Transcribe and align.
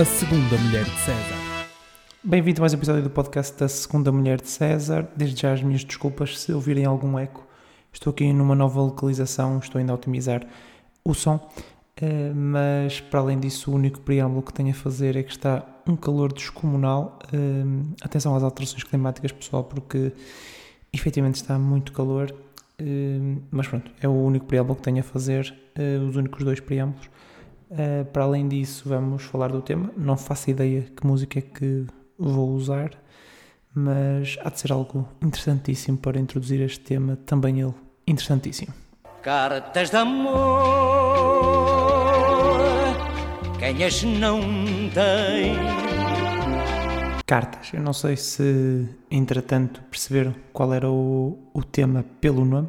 A 0.00 0.04
Segunda 0.06 0.56
Mulher 0.56 0.84
de 0.84 0.98
César. 1.00 1.68
Bem-vindo 2.24 2.58
a 2.58 2.62
mais 2.62 2.72
um 2.72 2.76
episódio 2.78 3.02
do 3.02 3.10
podcast 3.10 3.54
da 3.58 3.68
Segunda 3.68 4.10
Mulher 4.10 4.40
de 4.40 4.48
César. 4.48 5.06
Desde 5.14 5.42
já 5.42 5.52
as 5.52 5.62
minhas 5.62 5.84
desculpas 5.84 6.40
se 6.40 6.54
ouvirem 6.54 6.86
algum 6.86 7.18
eco. 7.18 7.46
Estou 7.92 8.10
aqui 8.10 8.32
numa 8.32 8.54
nova 8.54 8.80
localização, 8.80 9.58
estou 9.58 9.78
ainda 9.78 9.92
a 9.92 9.96
otimizar 9.96 10.46
o 11.04 11.12
som, 11.12 11.38
eh, 12.00 12.32
mas 12.34 12.98
para 12.98 13.20
além 13.20 13.38
disso, 13.38 13.70
o 13.70 13.74
único 13.74 14.00
preâmbulo 14.00 14.40
que 14.40 14.54
tenho 14.54 14.70
a 14.70 14.74
fazer 14.74 15.16
é 15.16 15.22
que 15.22 15.32
está 15.32 15.66
um 15.86 15.96
calor 15.96 16.32
descomunal. 16.32 17.18
Eh, 17.30 17.92
atenção 18.00 18.34
às 18.34 18.42
alterações 18.42 18.82
climáticas, 18.82 19.32
pessoal, 19.32 19.64
porque 19.64 20.14
efetivamente 20.94 21.34
está 21.34 21.58
muito 21.58 21.92
calor. 21.92 22.34
Eh, 22.78 23.36
mas 23.50 23.68
pronto, 23.68 23.90
é 24.00 24.08
o 24.08 24.12
único 24.12 24.46
preâmbulo 24.46 24.76
que 24.76 24.82
tenho 24.82 25.00
a 25.00 25.02
fazer, 25.02 25.54
os 26.08 26.16
únicos 26.16 26.42
dois 26.42 26.58
preâmbulos. 26.58 27.10
Para 28.12 28.24
além 28.24 28.48
disso, 28.48 28.88
vamos 28.88 29.22
falar 29.22 29.52
do 29.52 29.62
tema. 29.62 29.90
Não 29.96 30.16
faço 30.16 30.50
ideia 30.50 30.82
que 30.82 31.06
música 31.06 31.38
é 31.38 31.42
que 31.42 31.86
vou 32.18 32.50
usar, 32.50 32.90
mas 33.74 34.36
há 34.42 34.50
de 34.50 34.60
ser 34.60 34.72
algo 34.72 35.08
interessantíssimo 35.22 35.96
para 35.96 36.18
introduzir 36.18 36.60
este 36.60 36.80
tema, 36.80 37.16
também 37.24 37.60
ele 37.60 37.74
interessantíssimo. 38.06 38.74
Cartas 39.22 39.90
de 39.90 39.96
amor, 39.96 40.34
quem 43.58 43.84
as 43.84 44.02
não 44.02 44.40
tem? 44.92 45.54
Cartas. 47.26 47.72
Eu 47.72 47.80
não 47.80 47.92
sei 47.92 48.16
se, 48.16 48.88
entretanto, 49.10 49.82
perceberam 49.90 50.34
qual 50.52 50.74
era 50.74 50.90
o, 50.90 51.38
o 51.54 51.62
tema 51.62 52.04
pelo 52.20 52.44
nome, 52.44 52.68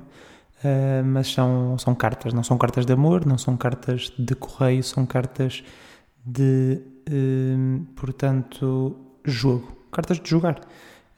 uh, 0.64 1.06
mas 1.06 1.32
são, 1.32 1.78
são 1.78 1.96
cartas. 1.96 2.34
Não 2.34 2.44
são 2.44 2.58
cartas 2.58 2.86
de 2.86 2.94
amor, 2.94 3.26
não 3.26 3.38
são 3.38 3.58
cartas 3.58 4.12
de 4.18 4.36
correio, 4.36 4.84
são 4.84 5.06
cartas 5.06 5.64
de, 6.26 6.82
uh, 7.10 7.86
portanto, 7.96 8.96
jogo. 9.24 9.78
Cartas 9.92 10.20
de 10.20 10.30
jogar. 10.30 10.62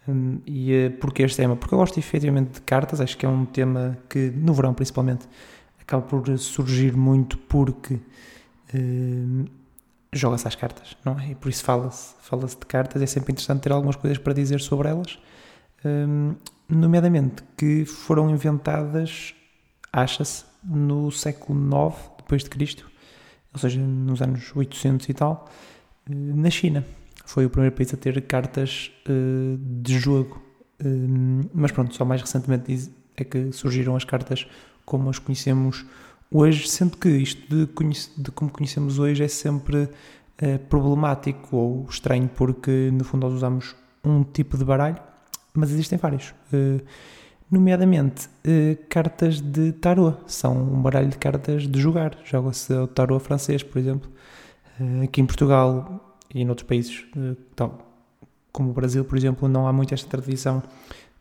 Um, 0.07 0.39
e 0.45 0.87
uh, 0.87 0.91
porquê 0.97 1.23
este 1.23 1.37
tema? 1.37 1.55
Porque 1.55 1.73
eu 1.73 1.79
gosto 1.79 1.97
efetivamente 1.97 2.53
de 2.53 2.61
cartas, 2.61 2.99
acho 2.99 3.17
que 3.17 3.25
é 3.25 3.29
um 3.29 3.45
tema 3.45 3.97
que, 4.09 4.31
no 4.31 4.53
verão 4.53 4.73
principalmente, 4.73 5.27
acaba 5.79 6.01
por 6.01 6.37
surgir 6.37 6.95
muito 6.95 7.37
porque 7.37 7.95
uh, 7.95 9.45
joga-se 10.11 10.47
às 10.47 10.55
cartas, 10.55 10.97
não 11.03 11.19
é? 11.19 11.31
E 11.31 11.35
por 11.35 11.49
isso 11.49 11.63
fala-se 11.63 12.15
fala 12.21 12.47
de 12.47 12.57
cartas, 12.57 13.01
é 13.01 13.05
sempre 13.05 13.31
interessante 13.31 13.61
ter 13.61 13.71
algumas 13.71 13.95
coisas 13.95 14.17
para 14.17 14.33
dizer 14.33 14.59
sobre 14.61 14.89
elas, 14.89 15.19
um, 15.85 16.35
nomeadamente 16.73 17.43
que 17.57 17.85
foram 17.85 18.29
inventadas, 18.29 19.33
acha-se, 19.91 20.45
no 20.63 21.11
século 21.11 21.59
IX 21.59 21.95
depois 22.17 22.43
de 22.43 22.49
Cristo, 22.49 22.89
ou 23.53 23.59
seja, 23.59 23.79
nos 23.79 24.21
anos 24.21 24.51
800 24.55 25.07
e 25.09 25.13
tal, 25.13 25.49
uh, 26.09 26.13
na 26.13 26.49
China 26.49 26.85
foi 27.25 27.45
o 27.45 27.49
primeiro 27.49 27.75
país 27.75 27.93
a 27.93 27.97
ter 27.97 28.19
cartas 28.23 28.91
uh, 29.07 29.57
de 29.57 29.99
jogo. 29.99 30.41
Uh, 30.83 31.49
mas 31.53 31.71
pronto, 31.71 31.95
só 31.95 32.03
mais 32.03 32.21
recentemente 32.21 32.91
é 33.15 33.23
que 33.23 33.51
surgiram 33.51 33.95
as 33.95 34.03
cartas 34.03 34.47
como 34.85 35.09
as 35.09 35.19
conhecemos 35.19 35.85
hoje, 36.31 36.67
sendo 36.67 36.97
que 36.97 37.09
isto 37.09 37.47
de, 37.47 37.67
de 38.17 38.31
como 38.31 38.49
conhecemos 38.49 38.99
hoje 38.99 39.23
é 39.23 39.27
sempre 39.27 39.87
problemático 40.67 41.55
ou 41.55 41.85
estranho, 41.87 42.27
porque 42.27 42.89
no 42.91 43.05
fundo 43.05 43.27
nós 43.27 43.35
usamos 43.35 43.75
um 44.03 44.23
tipo 44.23 44.57
de 44.57 44.65
baralho, 44.65 44.99
mas 45.53 45.71
existem 45.71 45.97
vários. 45.97 46.33
nomeadamente 47.51 48.29
cartas 48.89 49.39
de 49.39 49.73
tarot, 49.73 50.17
são 50.27 50.55
um 50.55 50.81
baralho 50.81 51.09
de 51.09 51.17
cartas 51.17 51.67
de 51.67 51.79
jogar. 51.79 52.17
Joga-se 52.23 52.73
o 52.73 52.87
tarot 52.87 53.23
francês, 53.23 53.63
por 53.63 53.77
exemplo. 53.77 54.09
aqui 55.03 55.21
em 55.21 55.25
Portugal 55.25 56.17
e 56.33 56.43
noutros 56.43 56.67
países, 56.67 57.05
eh, 57.15 57.35
tal, 57.55 57.77
como 58.51 58.71
o 58.71 58.73
Brasil, 58.73 59.05
por 59.05 59.17
exemplo, 59.17 59.47
não 59.47 59.67
há 59.67 59.73
muito 59.73 59.93
esta 59.93 60.09
tradição 60.09 60.63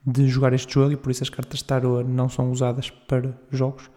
de 0.05 0.27
jogar 0.27 0.53
este 0.53 0.73
jogo 0.73 0.93
e 0.93 0.97
por 0.97 1.11
isso 1.11 1.23
as 1.23 1.29
cartas 1.29 1.59
de 1.59 1.65
tarot 1.65 2.09
não 2.09 2.29
são 2.29 2.51
usadas 2.51 2.91
para 2.91 3.39
jogos 3.51 3.91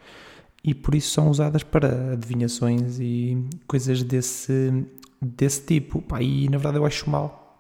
e 0.63 0.73
por 0.73 0.93
isso 0.93 1.11
são 1.11 1.29
usadas 1.29 1.63
para 1.63 2.13
adivinhações 2.13 2.99
e 2.99 3.37
coisas 3.65 4.03
desse, 4.03 4.85
desse 5.21 5.65
tipo. 5.65 6.01
Pá, 6.01 6.21
e 6.21 6.49
na 6.49 6.57
verdade 6.57 6.77
eu 6.77 6.85
acho 6.85 7.09
mal, 7.09 7.57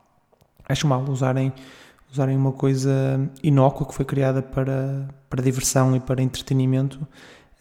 acho 0.67 0.87
mal 0.87 1.03
usarem, 1.09 1.53
usarem 2.15 2.37
uma 2.37 2.53
coisa 2.53 3.29
inócua 3.43 3.85
que 3.85 3.93
foi 3.93 4.05
criada 4.05 4.41
para, 4.41 5.07
para 5.29 5.43
diversão 5.43 5.95
e 5.95 5.99
para 5.99 6.21
entretenimento 6.21 7.05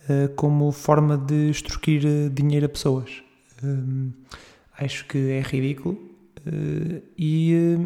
uh, 0.09 0.32
como 0.34 0.70
forma 0.70 1.19
de 1.19 1.50
extorquir 1.50 2.06
eh, 2.06 2.28
dinheiro 2.28 2.66
a 2.66 2.69
pessoas. 2.69 3.22
Um, 3.62 4.12
acho 4.78 5.06
que 5.06 5.19
é 5.31 5.41
ridículo 5.41 5.98
e, 7.16 7.78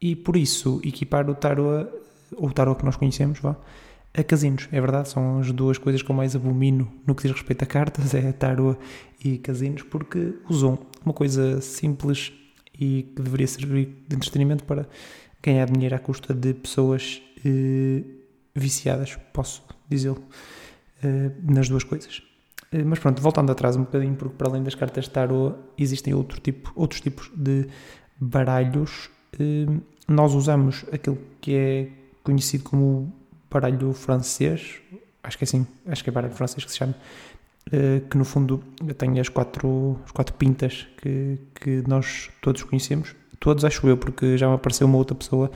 e 0.00 0.16
por 0.16 0.36
isso 0.36 0.80
equipar 0.82 1.28
o 1.28 1.34
tarot, 1.34 1.90
o 2.32 2.50
tarot 2.50 2.78
que 2.78 2.84
nós 2.84 2.96
conhecemos, 2.96 3.38
vá, 3.38 3.56
a 4.14 4.24
casinos. 4.24 4.68
É 4.72 4.80
verdade, 4.80 5.08
são 5.08 5.40
as 5.40 5.52
duas 5.52 5.78
coisas 5.78 6.02
que 6.02 6.10
eu 6.10 6.16
mais 6.16 6.34
abomino 6.34 6.90
no 7.06 7.14
que 7.14 7.22
diz 7.22 7.32
respeito 7.32 7.62
a 7.62 7.66
cartas, 7.66 8.14
é 8.14 8.32
tarot 8.32 8.78
e 9.22 9.38
casinos, 9.38 9.82
porque 9.82 10.34
usam 10.48 10.78
uma 11.04 11.12
coisa 11.12 11.60
simples 11.60 12.32
e 12.74 13.02
que 13.14 13.22
deveria 13.22 13.46
servir 13.46 14.04
de 14.08 14.16
entretenimento 14.16 14.64
para 14.64 14.88
ganhar 15.42 15.70
dinheiro 15.70 15.94
à 15.94 15.98
custa 15.98 16.34
de 16.34 16.54
pessoas 16.54 17.22
uh, 17.44 18.04
viciadas, 18.54 19.16
posso 19.32 19.62
dizê-lo, 19.88 20.22
nas 21.42 21.68
duas 21.68 21.82
coisas. 21.82 22.22
Eh, 22.72 22.84
mas 22.84 22.98
pronto, 22.98 23.20
voltando 23.20 23.50
atrás 23.50 23.76
um 23.76 23.80
bocadinho, 23.80 24.14
porque 24.14 24.34
para 24.36 24.48
além 24.48 24.62
das 24.62 24.74
cartas 24.74 25.04
de 25.04 25.10
tarot 25.10 25.56
existem 25.76 26.14
outro 26.14 26.40
tipo, 26.40 26.72
outros 26.74 27.00
tipos 27.00 27.30
de 27.34 27.66
baralhos. 28.18 29.10
Eh, 29.38 29.66
nós 30.08 30.34
usamos 30.34 30.84
aquele 30.92 31.18
que 31.40 31.54
é 31.54 31.88
conhecido 32.22 32.64
como 32.64 33.12
baralho 33.50 33.92
francês, 33.92 34.80
acho 35.22 35.38
que 35.38 35.44
é 35.44 35.46
assim, 35.46 35.66
acho 35.86 36.04
que 36.04 36.10
é 36.10 36.12
baralho 36.12 36.34
francês 36.34 36.64
que 36.64 36.70
se 36.70 36.78
chama, 36.78 36.94
eh, 37.72 38.02
que 38.08 38.16
no 38.16 38.24
fundo 38.24 38.62
tem 38.96 39.18
as 39.20 39.28
quatro, 39.28 39.98
as 40.04 40.12
quatro 40.12 40.34
pintas 40.34 40.86
que, 40.98 41.38
que 41.54 41.82
nós 41.88 42.30
todos 42.40 42.62
conhecemos. 42.62 43.14
Todos, 43.40 43.64
acho 43.64 43.88
eu, 43.88 43.96
porque 43.96 44.36
já 44.36 44.46
me 44.46 44.54
apareceu 44.54 44.86
uma 44.86 44.98
outra 44.98 45.16
pessoa 45.16 45.50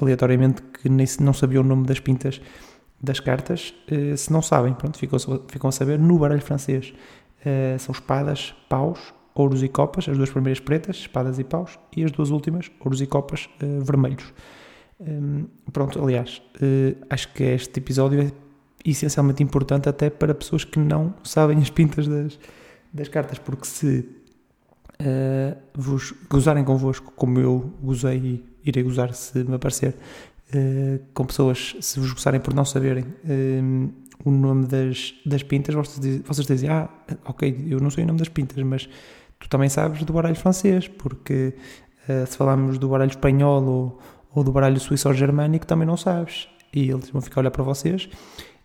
aleatoriamente 0.00 0.62
que 0.62 0.88
nem 0.88 1.06
não 1.20 1.32
sabia 1.32 1.60
o 1.60 1.64
nome 1.64 1.86
das 1.86 2.00
pintas 2.00 2.40
das 3.00 3.20
cartas, 3.20 3.74
uh, 3.90 4.16
se 4.16 4.32
não 4.32 4.42
sabem, 4.42 4.74
pronto, 4.74 4.98
ficam, 4.98 5.18
ficam 5.46 5.68
a 5.68 5.72
saber, 5.72 5.98
no 5.98 6.18
baralho 6.18 6.40
francês 6.40 6.92
uh, 7.40 7.78
são 7.78 7.92
espadas, 7.92 8.54
paus, 8.68 8.98
ouros 9.34 9.62
e 9.62 9.68
copas, 9.68 10.08
as 10.08 10.16
duas 10.16 10.30
primeiras 10.30 10.58
pretas, 10.58 10.96
espadas 10.96 11.38
e 11.38 11.44
paus, 11.44 11.78
e 11.96 12.02
as 12.02 12.10
duas 12.10 12.30
últimas, 12.30 12.70
ouros 12.80 13.00
e 13.00 13.06
copas 13.06 13.48
uh, 13.62 13.84
vermelhos. 13.84 14.24
Um, 15.00 15.46
pronto, 15.72 16.02
aliás, 16.02 16.42
acho 17.08 17.32
que 17.32 17.44
este 17.44 17.78
episódio 17.78 18.20
é 18.20 18.32
essencialmente 18.84 19.44
importante 19.44 19.88
até 19.88 20.10
para 20.10 20.34
pessoas 20.34 20.64
que 20.64 20.80
não 20.80 21.14
sabem 21.22 21.58
as 21.58 21.70
pintas 21.70 22.08
das, 22.08 22.36
das 22.92 23.06
cartas, 23.06 23.38
porque 23.38 23.64
se 23.64 24.08
vos 25.74 26.12
gozarem 26.28 26.64
convosco, 26.64 27.12
como 27.14 27.38
eu 27.38 27.72
gozei 27.82 28.18
e 28.18 28.68
irei 28.68 28.82
gozar 28.82 29.14
se 29.14 29.44
me 29.44 29.54
aparecer, 29.54 29.94
uh, 30.54 31.00
com 31.14 31.24
pessoas, 31.24 31.76
se 31.80 32.00
vos 32.00 32.12
gostarem 32.12 32.40
por 32.40 32.54
não 32.54 32.64
saberem 32.64 33.04
uh, 33.04 33.92
o 34.24 34.30
nome 34.30 34.66
das, 34.66 35.14
das 35.24 35.42
pintas, 35.42 35.74
vocês, 35.74 36.20
vocês 36.22 36.46
dizem, 36.46 36.68
ah, 36.68 36.88
ok, 37.24 37.66
eu 37.68 37.80
não 37.80 37.90
sei 37.90 38.04
o 38.04 38.06
nome 38.06 38.18
das 38.18 38.28
pintas, 38.28 38.62
mas 38.64 38.88
tu 39.38 39.48
também 39.48 39.68
sabes 39.68 40.02
do 40.02 40.12
baralho 40.12 40.34
francês, 40.34 40.88
porque 40.88 41.54
uh, 42.08 42.26
se 42.26 42.36
falarmos 42.36 42.78
do 42.78 42.88
baralho 42.88 43.10
espanhol 43.10 43.64
ou, 43.64 43.98
ou 44.34 44.44
do 44.44 44.50
baralho 44.50 44.78
suíço 44.80 45.08
ou 45.08 45.14
germânico, 45.14 45.66
também 45.66 45.86
não 45.86 45.96
sabes. 45.96 46.48
E 46.72 46.90
eles 46.90 47.08
vão 47.10 47.22
ficar 47.22 47.40
a 47.40 47.42
olhar 47.42 47.50
para 47.50 47.62
vocês 47.62 48.08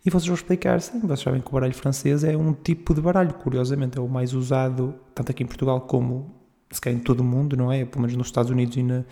e 0.05 0.09
vocês 0.09 0.25
vão 0.27 0.35
explicar, 0.35 0.81
sim, 0.81 1.00
vocês 1.00 1.21
sabem 1.21 1.39
que 1.39 1.47
o 1.47 1.51
baralho 1.51 1.73
francês 1.73 2.23
é 2.23 2.35
um 2.35 2.53
tipo 2.53 2.94
de 2.94 3.01
baralho, 3.01 3.33
curiosamente, 3.35 3.97
é 3.97 4.01
o 4.01 4.07
mais 4.07 4.33
usado 4.33 4.95
tanto 5.15 5.31
aqui 5.31 5.44
em 5.44 5.47
Portugal 5.47 5.81
como 5.81 6.35
se 6.69 6.81
calhar 6.81 7.00
em 7.00 7.03
todo 7.03 7.21
o 7.21 7.23
mundo, 7.23 7.55
não 7.55 7.71
é? 7.71 7.85
Pelo 7.85 8.01
menos 8.01 8.17
nos 8.17 8.27
Estados 8.27 8.51
Unidos 8.51 8.75
e 8.75 8.83
na, 8.83 9.05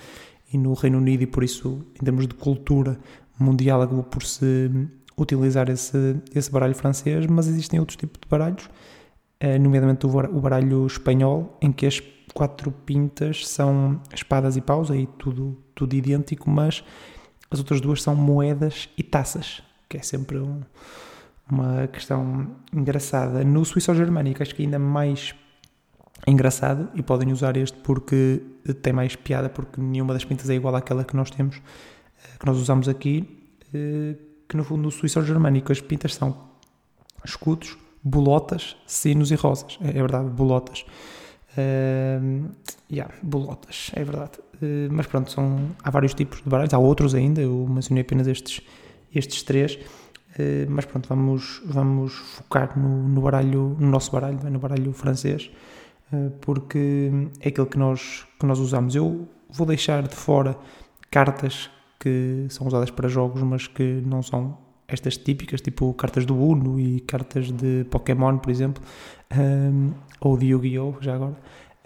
e 0.51 0.57
no 0.57 0.73
Reino 0.73 0.97
Unido, 0.97 1.23
e 1.23 1.27
por 1.27 1.43
isso, 1.43 1.85
em 1.95 2.03
termos 2.03 2.27
de 2.27 2.33
cultura 2.33 2.99
mundial, 3.39 3.81
acabou 3.81 4.03
por 4.03 4.23
se 4.23 4.69
utilizar 5.17 5.69
esse, 5.69 6.17
esse 6.35 6.51
baralho 6.51 6.75
francês, 6.75 7.25
mas 7.25 7.47
existem 7.47 7.79
outros 7.79 7.95
tipos 7.95 8.19
de 8.19 8.27
baralhos, 8.27 8.69
eh, 9.39 9.57
nomeadamente 9.57 10.05
o 10.05 10.41
baralho 10.41 10.85
espanhol, 10.85 11.57
em 11.61 11.71
que 11.71 11.85
as 11.85 12.01
quatro 12.33 12.71
pintas 12.71 13.47
são 13.47 14.01
espadas 14.13 14.57
e 14.57 14.61
paus, 14.61 14.89
aí 14.91 15.07
tudo, 15.17 15.57
tudo 15.75 15.95
idêntico, 15.95 16.49
mas 16.49 16.83
as 17.49 17.59
outras 17.59 17.81
duas 17.81 18.01
são 18.01 18.15
moedas 18.15 18.89
e 18.97 19.03
taças, 19.03 19.61
que 19.91 19.97
é 19.97 20.01
sempre 20.01 20.37
um, 20.37 20.61
uma 21.49 21.85
questão 21.87 22.47
engraçada. 22.73 23.43
No 23.43 23.65
suíço 23.65 23.93
germânico, 23.93 24.41
acho 24.41 24.55
que 24.55 24.63
ainda 24.63 24.79
mais 24.79 25.35
engraçado 26.25 26.87
e 26.95 27.03
podem 27.03 27.33
usar 27.33 27.57
este 27.57 27.77
porque 27.79 28.41
tem 28.81 28.93
mais 28.93 29.17
piada, 29.17 29.49
porque 29.49 29.81
nenhuma 29.81 30.13
das 30.13 30.23
pintas 30.23 30.49
é 30.49 30.53
igual 30.55 30.75
àquela 30.75 31.03
que 31.03 31.13
nós 31.15 31.29
temos, 31.29 31.57
eh, 31.57 32.37
que 32.39 32.45
nós 32.45 32.57
usamos 32.57 32.87
aqui, 32.87 33.49
eh, 33.73 34.15
que 34.47 34.55
no 34.55 34.63
fundo 34.63 34.83
no 34.83 34.91
suíço 34.91 35.21
germânico 35.23 35.73
as 35.73 35.81
pintas 35.81 36.15
são 36.15 36.51
escudos, 37.25 37.77
bolotas, 38.01 38.77
sinos 38.87 39.29
e 39.29 39.35
rosas. 39.35 39.77
É, 39.81 39.89
é 39.89 39.93
verdade, 39.93 40.29
bolotas. 40.29 40.85
Uh, 41.51 42.49
yeah, 42.89 43.13
bolotas, 43.21 43.91
é 43.93 44.05
verdade. 44.05 44.39
Uh, 44.55 44.87
mas 44.89 45.05
pronto, 45.05 45.29
são, 45.29 45.71
há 45.83 45.89
vários 45.89 46.13
tipos 46.13 46.41
de 46.41 46.49
baralhos, 46.49 46.73
há 46.73 46.77
outros 46.77 47.13
ainda, 47.13 47.41
eu 47.41 47.67
mencionei 47.69 48.03
apenas 48.03 48.25
estes, 48.25 48.61
estes 49.13 49.43
três. 49.43 49.75
Uh, 49.75 50.69
mas 50.69 50.85
pronto, 50.85 51.09
vamos, 51.09 51.61
vamos 51.65 52.13
focar 52.13 52.77
no, 52.79 53.07
no 53.07 53.21
baralho, 53.21 53.75
no 53.77 53.89
nosso 53.89 54.11
baralho, 54.11 54.37
no 54.49 54.59
baralho 54.59 54.93
francês, 54.93 55.51
uh, 56.13 56.31
porque 56.39 57.11
é 57.41 57.49
aquele 57.49 57.67
que 57.67 57.77
nós, 57.77 58.25
que 58.39 58.45
nós 58.45 58.59
usamos. 58.59 58.95
Eu 58.95 59.27
vou 59.49 59.67
deixar 59.67 60.07
de 60.07 60.15
fora 60.15 60.57
cartas 61.09 61.69
que 61.99 62.47
são 62.49 62.65
usadas 62.65 62.89
para 62.89 63.07
jogos, 63.07 63.43
mas 63.43 63.67
que 63.67 64.01
não 64.05 64.23
são 64.23 64.57
estas 64.87 65.17
típicas, 65.17 65.61
tipo 65.61 65.93
cartas 65.93 66.25
do 66.25 66.35
Uno 66.35 66.79
e 66.79 66.99
cartas 67.01 67.51
de 67.51 67.85
Pokémon, 67.89 68.37
por 68.37 68.49
exemplo, 68.49 68.83
um, 69.37 69.93
ou 70.19 70.37
de 70.37 70.47
Yu-Gi-Oh! 70.47 70.95
já 70.99 71.15
agora. 71.15 71.37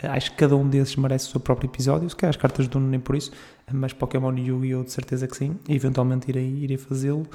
Acho 0.02 0.32
que 0.32 0.38
cada 0.38 0.56
um 0.56 0.68
desses 0.68 0.96
merece 0.96 1.28
o 1.28 1.32
seu 1.32 1.40
próprio 1.40 1.68
episódio, 1.68 2.10
se 2.10 2.16
calhar 2.16 2.30
as 2.30 2.38
cartas 2.38 2.68
do 2.68 2.78
Uno 2.78 2.88
nem 2.88 3.00
por 3.00 3.16
isso, 3.16 3.32
mas 3.72 3.94
Pokémon 3.94 4.36
Yu-Gi-Oh! 4.36 4.84
de 4.84 4.92
certeza 4.92 5.28
que 5.28 5.36
sim, 5.36 5.58
eventualmente 5.68 6.30
irei, 6.30 6.64
irei 6.64 6.78
fazê-lo. 6.78 7.28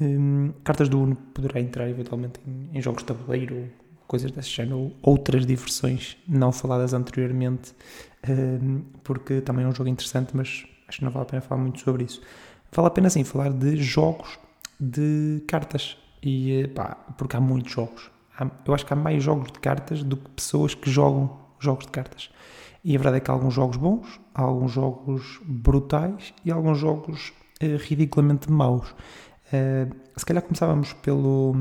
Um, 0.00 0.52
cartas 0.64 0.88
do 0.88 1.00
Uno 1.00 1.16
poderá 1.16 1.60
entrar 1.60 1.88
eventualmente 1.88 2.40
em, 2.46 2.70
em 2.76 2.82
jogos 2.82 3.02
de 3.02 3.06
tabuleiro, 3.06 3.68
coisas 4.06 4.30
desse 4.30 4.50
género, 4.50 4.92
outras 5.02 5.46
diversões 5.46 6.16
não 6.26 6.52
faladas 6.52 6.92
anteriormente, 6.92 7.72
um, 8.28 8.82
porque 9.02 9.40
também 9.40 9.64
é 9.64 9.68
um 9.68 9.74
jogo 9.74 9.88
interessante, 9.88 10.30
mas 10.34 10.64
acho 10.88 10.98
que 10.98 11.04
não 11.04 11.10
vale 11.10 11.24
a 11.24 11.28
pena 11.28 11.42
falar 11.42 11.60
muito 11.60 11.80
sobre 11.80 12.04
isso. 12.04 12.20
Vale 12.72 12.88
a 12.88 12.90
pena 12.90 13.10
sim 13.10 13.24
falar 13.24 13.52
de 13.52 13.76
jogos 13.76 14.38
de 14.80 15.42
cartas. 15.46 15.96
E, 16.22 16.68
pá, 16.74 16.96
porque 17.18 17.36
há 17.36 17.40
muitos 17.40 17.72
jogos. 17.72 18.10
Há, 18.38 18.48
eu 18.64 18.74
acho 18.74 18.86
que 18.86 18.92
há 18.92 18.96
mais 18.96 19.22
jogos 19.22 19.52
de 19.52 19.58
cartas 19.58 20.02
do 20.02 20.16
que 20.16 20.30
pessoas 20.30 20.74
que 20.74 20.90
jogam 20.90 21.38
jogos 21.58 21.86
de 21.86 21.92
cartas. 21.92 22.30
E 22.84 22.96
a 22.96 22.98
verdade 22.98 23.18
é 23.18 23.20
que 23.20 23.30
há 23.30 23.34
alguns 23.34 23.54
jogos 23.54 23.76
bons, 23.76 24.20
há 24.34 24.42
alguns 24.42 24.72
jogos 24.72 25.40
brutais 25.44 26.34
e 26.44 26.50
há 26.50 26.54
alguns 26.54 26.78
jogos 26.78 27.32
uh, 27.62 27.76
ridiculamente 27.78 28.50
maus. 28.50 28.90
Uh, 28.90 29.94
se 30.16 30.26
calhar 30.26 30.42
começávamos 30.42 30.92
pelo, 30.94 31.54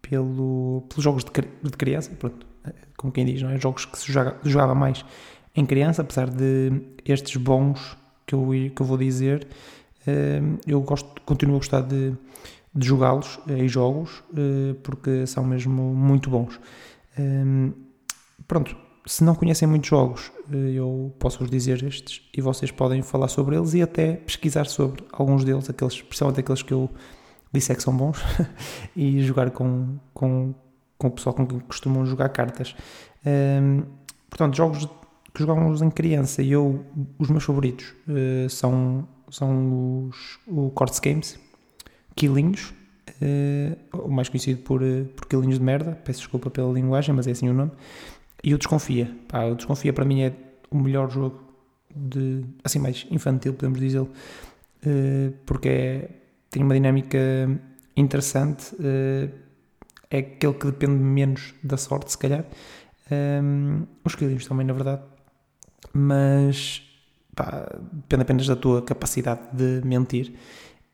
pelo, 0.00 0.84
pelos 0.88 1.02
jogos 1.02 1.24
de, 1.24 1.30
de 1.30 1.76
criança, 1.76 2.10
pronto, 2.18 2.46
como 2.96 3.12
quem 3.12 3.24
diz, 3.24 3.42
não 3.42 3.50
é? 3.50 3.58
Jogos 3.58 3.84
que 3.84 3.98
se 3.98 4.12
joga, 4.12 4.38
jogava 4.44 4.74
mais 4.74 5.04
em 5.56 5.66
criança, 5.66 6.02
apesar 6.02 6.30
de 6.30 6.80
estes 7.04 7.36
bons 7.36 7.96
que 8.24 8.34
eu, 8.34 8.48
que 8.74 8.80
eu 8.80 8.86
vou 8.86 8.96
dizer, 8.96 9.48
uh, 10.06 10.60
eu 10.64 10.80
gosto, 10.82 11.20
continuo 11.22 11.56
a 11.56 11.58
gostar 11.58 11.80
de, 11.80 12.14
de 12.72 12.86
jogá-los 12.86 13.40
em 13.48 13.68
jogos, 13.68 14.22
porque 14.84 15.26
são 15.26 15.44
mesmo 15.44 15.94
muito 15.94 16.30
bons. 16.30 16.58
Pronto, 18.48 18.74
se 19.04 19.24
não 19.24 19.34
conhecem 19.34 19.66
muitos 19.66 19.88
jogos, 19.90 20.30
eu 20.50 21.12
posso-vos 21.18 21.50
dizer 21.50 21.82
estes 21.82 22.22
e 22.32 22.40
vocês 22.40 22.70
podem 22.70 23.02
falar 23.02 23.28
sobre 23.28 23.56
eles 23.56 23.74
e 23.74 23.82
até 23.82 24.14
pesquisar 24.14 24.66
sobre 24.66 25.04
alguns 25.12 25.44
deles, 25.44 25.68
aqueles, 25.68 26.00
principalmente 26.00 26.40
aqueles 26.40 26.62
que 26.62 26.72
eu 26.72 26.88
disse 27.52 27.72
é 27.72 27.74
que 27.74 27.82
são 27.82 27.96
bons, 27.96 28.18
e 28.96 29.22
jogar 29.22 29.50
com, 29.50 29.98
com, 30.14 30.54
com 30.96 31.08
o 31.08 31.10
pessoal 31.10 31.34
com 31.34 31.46
quem 31.46 31.60
costumam 31.60 32.06
jogar 32.06 32.28
cartas. 32.30 32.74
Um, 33.26 33.82
portanto, 34.30 34.56
jogos 34.56 34.88
que 35.34 35.40
jogávamos 35.40 35.82
em 35.82 35.90
criança 35.90 36.42
e 36.42 36.52
eu, 36.52 36.84
os 37.18 37.28
meus 37.28 37.44
favoritos 37.44 37.94
uh, 38.08 38.48
são, 38.48 39.06
são 39.30 40.08
os 40.08 40.38
o 40.46 40.70
Cortes 40.70 41.00
Games, 41.00 41.38
Quilinhos, 42.14 42.72
uh, 43.20 43.98
o 44.06 44.10
mais 44.10 44.28
conhecido 44.28 44.62
por, 44.62 44.80
por 45.16 45.26
Quilinhos 45.26 45.58
de 45.58 45.64
Merda, 45.64 45.98
peço 46.04 46.20
desculpa 46.20 46.50
pela 46.50 46.72
linguagem, 46.72 47.14
mas 47.14 47.26
é 47.26 47.32
assim 47.32 47.48
o 47.48 47.54
nome, 47.54 47.72
e 48.42 48.54
o 48.54 48.58
Desconfia. 48.58 49.10
Pá, 49.28 49.44
o 49.44 49.54
Desconfia 49.54 49.92
para 49.92 50.04
mim 50.04 50.22
é 50.22 50.32
o 50.70 50.78
melhor 50.78 51.10
jogo 51.10 51.40
de, 51.94 52.44
assim 52.64 52.78
mais 52.78 53.06
infantil, 53.10 53.54
podemos 53.54 53.78
dizer, 53.78 54.06
porque 55.46 55.68
é, 55.68 56.10
tem 56.50 56.62
uma 56.62 56.74
dinâmica 56.74 57.18
interessante, 57.96 58.74
é 60.10 60.18
aquele 60.18 60.54
que 60.54 60.66
depende 60.66 60.94
menos 60.94 61.54
da 61.62 61.76
sorte, 61.76 62.10
se 62.10 62.18
calhar. 62.18 62.44
Um, 63.10 63.86
os 64.04 64.14
quilinhos 64.14 64.46
também, 64.46 64.66
na 64.66 64.72
verdade, 64.72 65.02
mas 65.92 66.82
pá, 67.34 67.68
depende 67.92 68.22
apenas 68.22 68.46
da 68.46 68.56
tua 68.56 68.82
capacidade 68.82 69.40
de 69.52 69.86
mentir, 69.86 70.34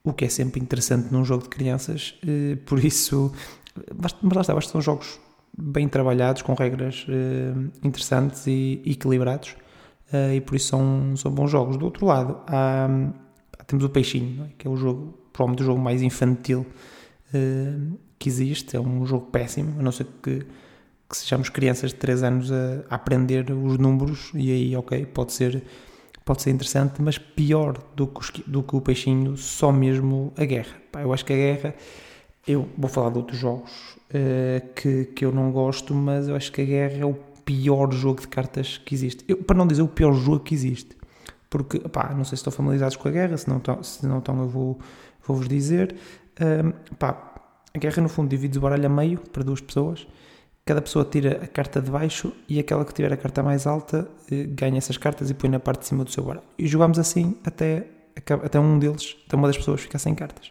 o 0.02 0.12
que 0.12 0.24
é 0.24 0.28
sempre 0.28 0.60
interessante 0.60 1.12
num 1.12 1.24
jogo 1.24 1.44
de 1.44 1.48
crianças, 1.48 2.18
eh, 2.26 2.56
por 2.64 2.82
isso, 2.82 3.32
mas 3.92 4.14
lá 4.34 4.40
está, 4.40 4.60
são 4.62 4.80
jogos 4.80 5.20
bem 5.60 5.88
trabalhados, 5.88 6.42
com 6.42 6.54
regras 6.54 7.06
eh, 7.08 7.52
interessantes 7.82 8.46
e 8.46 8.82
equilibrados, 8.86 9.56
eh, 10.12 10.36
e 10.36 10.40
por 10.40 10.54
isso 10.54 10.68
são, 10.68 11.16
são 11.16 11.30
bons 11.32 11.50
jogos. 11.50 11.76
Do 11.76 11.84
outro 11.84 12.06
lado, 12.06 12.40
há, 12.46 12.88
temos 13.66 13.84
o 13.84 13.88
Peixinho, 13.88 14.44
é? 14.44 14.48
que 14.56 14.66
é 14.66 14.70
o 14.70 14.76
jogo, 14.76 15.18
provavelmente 15.32 15.62
o 15.62 15.66
jogo 15.66 15.80
mais 15.80 16.02
infantil 16.02 16.66
que 18.18 18.26
existe, 18.26 18.74
é 18.74 18.80
um 18.80 19.04
jogo 19.04 19.26
péssimo, 19.26 19.78
a 19.78 19.82
não 19.82 19.92
ser 19.92 20.06
que 20.22 20.46
que 21.08 21.16
sejamos 21.16 21.48
crianças 21.48 21.90
de 21.90 21.96
3 21.96 22.22
anos 22.22 22.52
a, 22.52 22.84
a, 22.90 22.94
aprender 22.96 23.50
os 23.50 23.78
números 23.78 24.30
e 24.34 24.52
aí, 24.52 24.76
ok, 24.76 25.06
pode 25.06 25.32
ser, 25.32 25.62
pode 26.24 26.42
ser 26.42 26.50
interessante, 26.50 27.00
mas 27.00 27.16
pior 27.16 27.78
do 27.96 28.06
que, 28.06 28.20
os, 28.20 28.30
do 28.46 28.62
que 28.62 28.76
o 28.76 28.80
peixinho, 28.80 29.36
só 29.36 29.72
mesmo 29.72 30.32
a 30.36 30.44
guerra. 30.44 30.76
Pá, 30.92 31.00
eu 31.00 31.12
acho 31.12 31.24
que 31.24 31.32
a 31.32 31.36
guerra, 31.36 31.74
eu 32.48 32.68
vou 32.76 32.88
falar 32.88 33.10
de 33.10 33.18
outros 33.18 33.38
jogos 33.38 33.70
uh, 34.10 34.74
que, 34.74 35.04
que 35.06 35.24
eu 35.24 35.32
não 35.32 35.52
gosto, 35.52 35.94
mas 35.94 36.28
eu 36.28 36.36
acho 36.36 36.50
que 36.50 36.62
a 36.62 36.64
guerra 36.64 36.98
é 36.98 37.04
o 37.04 37.14
pior 37.44 37.92
jogo 37.92 38.20
de 38.20 38.28
cartas 38.28 38.78
que 38.78 38.94
existe. 38.94 39.24
Eu, 39.28 39.36
para 39.38 39.56
não 39.56 39.66
dizer 39.66 39.82
o 39.82 39.88
pior 39.88 40.12
jogo 40.12 40.40
que 40.40 40.54
existe. 40.54 40.96
Porque, 41.50 41.78
pá, 41.80 42.12
não 42.14 42.24
sei 42.24 42.36
se 42.36 42.40
estão 42.40 42.52
familiarizados 42.52 42.96
com 42.96 43.08
a 43.08 43.10
guerra, 43.10 43.36
se 43.36 43.48
não, 43.48 43.62
se 43.82 44.06
não 44.06 44.18
estão 44.18 44.38
eu 44.38 44.48
vou, 44.48 44.78
vou-vos 45.26 45.48
dizer. 45.48 45.96
Pá, 46.98 47.34
a 47.74 47.78
guerra 47.78 48.02
no 48.02 48.08
fundo 48.08 48.28
divide 48.28 48.58
o 48.58 48.60
baralho 48.60 48.84
a 48.84 48.88
meio 48.88 49.18
para 49.18 49.42
duas 49.42 49.60
pessoas 49.60 50.06
cada 50.68 50.82
pessoa 50.82 51.02
tira 51.02 51.42
a 51.42 51.46
carta 51.46 51.80
de 51.80 51.90
baixo 51.90 52.30
e 52.46 52.58
aquela 52.58 52.84
que 52.84 52.92
tiver 52.92 53.10
a 53.10 53.16
carta 53.16 53.42
mais 53.42 53.66
alta 53.66 54.06
eh, 54.30 54.44
ganha 54.44 54.76
essas 54.76 54.98
cartas 54.98 55.30
e 55.30 55.34
põe 55.34 55.48
na 55.48 55.58
parte 55.58 55.80
de 55.80 55.86
cima 55.86 56.04
do 56.04 56.10
seu 56.10 56.22
baralho. 56.22 56.46
E 56.58 56.66
jogamos 56.66 56.98
assim 56.98 57.38
até, 57.42 57.86
até 58.14 58.60
um 58.60 58.78
deles, 58.78 59.16
até 59.26 59.34
uma 59.34 59.46
das 59.46 59.56
pessoas 59.56 59.80
ficar 59.80 59.98
sem 59.98 60.14
cartas. 60.14 60.50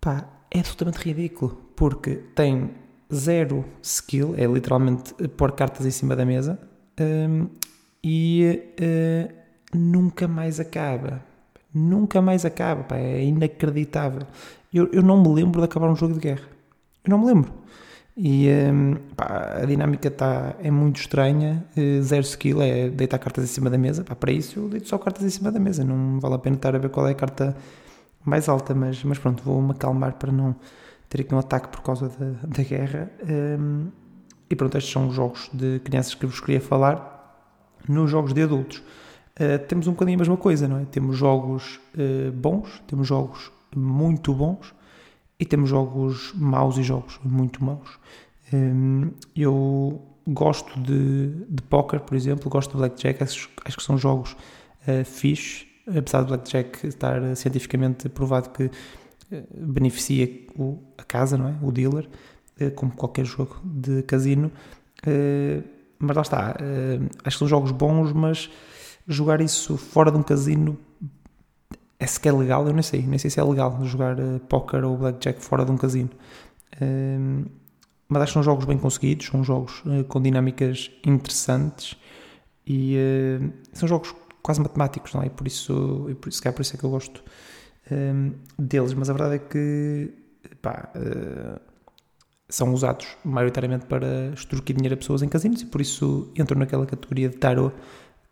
Pá, 0.00 0.24
é 0.50 0.58
absolutamente 0.58 0.98
ridículo, 0.98 1.56
porque 1.76 2.16
tem 2.34 2.70
zero 3.12 3.64
skill, 3.82 4.34
é 4.36 4.46
literalmente 4.46 5.14
pôr 5.36 5.52
cartas 5.52 5.86
em 5.86 5.90
cima 5.90 6.14
da 6.16 6.24
mesa 6.24 6.58
um, 7.00 7.48
e 8.02 8.62
uh, 8.80 9.32
nunca 9.76 10.26
mais 10.28 10.60
acaba. 10.60 11.22
Nunca 11.72 12.20
mais 12.20 12.44
acaba, 12.44 12.82
pá, 12.82 12.96
é 12.96 13.22
inacreditável. 13.24 14.22
Eu, 14.72 14.88
eu 14.92 15.02
não 15.02 15.22
me 15.22 15.28
lembro 15.28 15.60
de 15.60 15.66
acabar 15.66 15.88
um 15.88 15.94
jogo 15.94 16.14
de 16.14 16.20
guerra. 16.20 16.42
Eu 17.04 17.10
não 17.10 17.18
me 17.18 17.26
lembro. 17.26 17.52
E 18.16 18.48
um, 18.50 18.96
pá, 19.14 19.58
a 19.62 19.64
dinâmica 19.64 20.10
tá, 20.10 20.54
é 20.62 20.70
muito 20.70 21.00
estranha. 21.00 21.64
Uh, 21.76 22.02
zero 22.02 22.22
skill 22.22 22.60
é 22.60 22.88
deitar 22.88 23.18
cartas 23.18 23.44
em 23.44 23.46
cima 23.46 23.70
da 23.70 23.78
mesa. 23.78 24.02
Pá, 24.02 24.16
para 24.16 24.32
isso 24.32 24.58
eu 24.58 24.68
deito 24.68 24.88
só 24.88 24.98
cartas 24.98 25.24
em 25.24 25.30
cima 25.30 25.52
da 25.52 25.60
mesa. 25.60 25.84
Não 25.84 26.18
vale 26.18 26.34
a 26.34 26.38
pena 26.38 26.56
estar 26.56 26.74
a 26.74 26.78
ver 26.78 26.90
qual 26.90 27.06
é 27.06 27.12
a 27.12 27.14
carta 27.14 27.56
mais 28.24 28.48
alta. 28.48 28.74
Mas, 28.74 29.02
mas 29.04 29.18
pronto, 29.18 29.42
vou-me 29.42 29.72
acalmar 29.72 30.14
para 30.14 30.32
não 30.32 30.54
ter 31.08 31.22
aqui 31.22 31.34
um 31.34 31.38
ataque 31.38 31.68
por 31.68 31.82
causa 31.82 32.08
da, 32.08 32.46
da 32.46 32.62
guerra. 32.62 33.10
Um, 33.28 33.88
e 34.48 34.56
pronto, 34.56 34.76
estes 34.76 34.92
são 34.92 35.08
os 35.08 35.14
jogos 35.14 35.48
de 35.52 35.80
crianças 35.80 36.14
que 36.14 36.26
vos 36.26 36.40
queria 36.40 36.60
falar. 36.60 37.18
Nos 37.88 38.10
jogos 38.10 38.32
de 38.32 38.42
adultos 38.42 38.78
uh, 38.78 39.58
temos 39.66 39.86
um 39.86 39.92
bocadinho 39.92 40.16
a 40.16 40.20
mesma 40.20 40.36
coisa, 40.36 40.68
não 40.68 40.78
é? 40.78 40.84
Temos 40.84 41.16
jogos 41.16 41.80
uh, 41.94 42.32
bons, 42.32 42.82
temos 42.86 43.06
jogos 43.06 43.50
muito 43.74 44.34
bons 44.34 44.74
e 45.38 45.44
temos 45.44 45.70
jogos 45.70 46.32
maus 46.34 46.76
e 46.76 46.82
jogos 46.82 47.18
muito 47.24 47.64
maus. 47.64 47.98
Hum, 48.52 49.12
eu 49.34 50.02
gosto 50.26 50.78
de, 50.80 51.28
de 51.48 51.62
póquer, 51.62 52.00
por 52.00 52.16
exemplo, 52.16 52.50
gosto 52.50 52.72
de 52.72 52.76
blackjack, 52.76 53.22
acho, 53.22 53.48
acho 53.64 53.76
que 53.76 53.82
são 53.82 53.96
jogos 53.96 54.32
uh, 54.86 55.04
apesar 55.86 56.22
de 56.22 56.28
blackjack 56.28 56.86
estar 56.86 57.36
cientificamente 57.36 58.08
provado 58.08 58.50
que 58.50 58.64
uh, 58.64 58.70
beneficia 59.52 60.28
o, 60.56 60.78
a 60.98 61.04
casa, 61.04 61.36
não 61.36 61.48
é? 61.48 61.54
o 61.62 61.72
dealer, 61.72 62.08
uh, 62.60 62.70
como 62.72 62.92
qualquer 62.92 63.24
jogo 63.24 63.60
de 63.64 64.02
casino. 64.02 64.50
Uh, 65.06 65.62
mas 65.98 66.16
lá 66.16 66.22
está, 66.22 66.56
acho 67.24 67.36
que 67.36 67.38
são 67.40 67.46
jogos 67.46 67.72
bons, 67.72 68.10
mas 68.14 68.50
jogar 69.06 69.42
isso 69.42 69.76
fora 69.76 70.10
de 70.10 70.16
um 70.16 70.22
casino 70.22 70.78
é 71.98 72.06
sequer 72.06 72.32
legal, 72.32 72.66
eu 72.66 72.72
nem 72.72 72.82
sei, 72.82 73.02
nem 73.02 73.18
sei 73.18 73.28
se 73.28 73.38
é 73.38 73.44
legal 73.44 73.84
jogar 73.84 74.16
póquer 74.48 74.82
ou 74.82 74.96
blackjack 74.96 75.44
fora 75.44 75.62
de 75.62 75.70
um 75.70 75.76
casino. 75.76 76.08
Mas 78.08 78.22
acho 78.22 78.30
que 78.30 78.32
são 78.32 78.42
jogos 78.42 78.64
bem 78.64 78.78
conseguidos, 78.78 79.26
são 79.26 79.44
jogos 79.44 79.82
com 80.08 80.22
dinâmicas 80.22 80.90
interessantes 81.04 81.94
e 82.66 82.96
são 83.74 83.86
jogos 83.86 84.14
quase 84.42 84.60
matemáticos, 84.60 85.14
não 85.14 85.22
é? 85.22 85.28
Por 85.28 85.46
isso, 85.46 86.06
e 86.08 86.14
por 86.14 86.28
isso, 86.28 86.46
é 86.46 86.52
por 86.52 86.62
isso 86.62 86.76
é 86.76 86.78
que 86.78 86.84
eu 86.84 86.90
gosto 86.90 87.22
deles. 88.58 88.94
Mas 88.94 89.10
a 89.10 89.12
verdade 89.12 89.34
é 89.34 89.38
que 89.38 90.12
pá, 90.62 90.90
são 92.50 92.74
usados 92.74 93.06
maioritariamente 93.24 93.86
para 93.86 94.32
extorquir 94.34 94.76
dinheiro 94.76 94.94
a 94.94 94.98
pessoas 94.98 95.22
em 95.22 95.28
casinos 95.28 95.62
e 95.62 95.66
por 95.66 95.80
isso 95.80 96.30
entram 96.36 96.58
naquela 96.58 96.84
categoria 96.84 97.28
de 97.28 97.36
tarot 97.36 97.74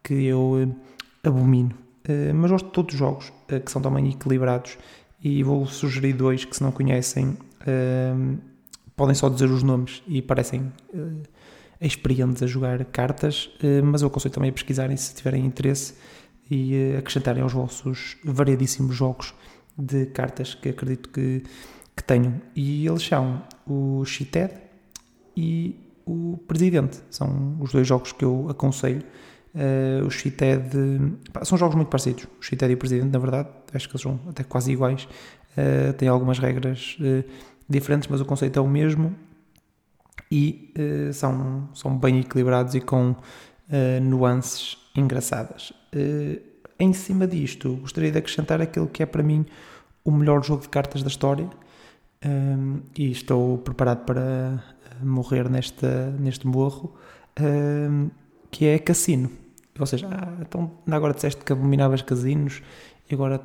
que 0.02 0.26
eu 0.26 0.52
uh, 0.52 0.76
abomino. 1.22 1.74
Uh, 2.08 2.34
mas 2.34 2.50
gosto 2.50 2.66
de 2.66 2.72
todos 2.72 2.94
os 2.94 2.98
jogos 2.98 3.28
uh, 3.28 3.60
que 3.60 3.70
são 3.70 3.80
também 3.80 4.10
equilibrados 4.10 4.76
e 5.22 5.42
vou 5.42 5.66
sugerir 5.66 6.12
dois 6.12 6.44
que 6.44 6.54
se 6.54 6.62
não 6.62 6.70
conhecem 6.70 7.36
podem 8.96 9.14
só 9.14 9.28
dizer 9.28 9.50
os 9.50 9.62
nomes 9.62 10.02
e 10.06 10.22
parecem 10.22 10.72
experientes 11.80 12.42
a 12.42 12.46
jogar 12.46 12.84
cartas, 12.86 13.50
mas 13.84 14.02
eu 14.02 14.08
aconselho 14.08 14.34
também 14.34 14.50
a 14.50 14.52
pesquisarem 14.52 14.96
se 14.96 15.14
tiverem 15.14 15.44
interesse 15.44 15.94
e 16.50 16.96
acrescentarem 16.96 17.42
aos 17.42 17.52
vossos 17.52 18.16
variadíssimos 18.24 18.96
jogos 18.96 19.34
de 19.76 20.06
cartas 20.06 20.54
que 20.54 20.70
acredito 20.70 21.08
que, 21.10 21.44
que 21.94 22.02
tenham. 22.02 22.40
E 22.56 22.86
eles 22.86 23.02
são 23.02 23.42
o 23.66 24.04
Cheated 24.04 24.52
e 25.36 25.76
o 26.04 26.38
Presidente. 26.48 27.00
São 27.10 27.56
os 27.60 27.72
dois 27.72 27.86
jogos 27.86 28.12
que 28.12 28.24
eu 28.24 28.48
aconselho. 28.48 29.02
Uh, 29.54 30.06
o 30.06 30.10
Cheated 30.10 30.70
são 31.42 31.56
jogos 31.56 31.76
muito 31.76 31.88
parecidos. 31.88 32.24
O 32.40 32.42
Cheated 32.42 32.72
e 32.72 32.74
o 32.74 32.78
Presidente, 32.78 33.12
na 33.12 33.18
verdade, 33.18 33.48
acho 33.72 33.88
que 33.88 33.94
eles 33.94 34.02
são 34.02 34.18
até 34.28 34.42
quase 34.42 34.72
iguais. 34.72 35.04
Uh, 35.56 35.92
têm 35.94 36.08
algumas 36.08 36.38
regras 36.38 36.96
uh, 37.00 37.24
diferentes, 37.68 38.08
mas 38.08 38.20
o 38.20 38.24
conceito 38.24 38.58
é 38.58 38.62
o 38.62 38.68
mesmo 38.68 39.14
e 40.30 40.72
são, 41.12 41.68
são 41.74 41.96
bem 41.96 42.20
equilibrados 42.20 42.74
e 42.74 42.80
com 42.80 43.16
nuances 44.02 44.76
engraçadas. 44.94 45.72
em 46.78 46.92
cima 46.92 47.26
disto, 47.26 47.76
gostaria 47.76 48.10
de 48.10 48.18
acrescentar 48.18 48.60
aquilo 48.60 48.86
que 48.86 49.02
é 49.02 49.06
para 49.06 49.22
mim 49.22 49.46
o 50.04 50.10
melhor 50.10 50.42
jogo 50.42 50.62
de 50.62 50.68
cartas 50.68 51.02
da 51.02 51.08
história 51.08 51.48
um, 52.24 52.80
e 52.96 53.10
estou 53.10 53.58
preparado 53.58 54.04
para 54.04 54.62
morrer 55.02 55.48
nesta, 55.48 56.10
neste 56.18 56.46
morro, 56.46 56.94
um, 57.40 58.10
que 58.50 58.66
é 58.66 58.78
Cassino. 58.78 59.30
Ou 59.78 59.86
seja, 59.86 60.08
ah, 60.10 60.32
então 60.40 60.70
agora 60.90 61.14
disseste 61.14 61.44
que 61.44 61.52
abominavas 61.52 62.02
casinos 62.02 62.62
e 63.08 63.14
agora 63.14 63.40